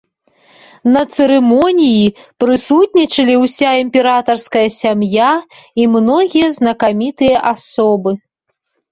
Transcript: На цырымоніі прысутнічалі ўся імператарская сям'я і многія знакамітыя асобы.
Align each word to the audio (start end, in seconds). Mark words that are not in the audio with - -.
На 0.93 1.01
цырымоніі 1.15 2.05
прысутнічалі 2.43 3.35
ўся 3.43 3.69
імператарская 3.81 4.63
сям'я 4.77 5.27
і 5.83 5.85
многія 5.97 6.47
знакамітыя 6.57 7.37
асобы. 7.53 8.11